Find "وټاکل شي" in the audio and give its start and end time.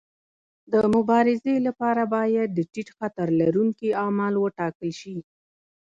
4.39-5.17